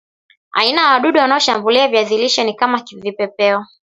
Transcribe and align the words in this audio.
aina 0.51 0.81
ya 0.81 0.89
wadudu 0.93 1.19
wanaoshambulia 1.19 1.87
viazi 1.87 2.17
lishe 2.17 2.43
ni 2.43 2.53
kama 2.53 2.83
vipepeo 2.97 3.65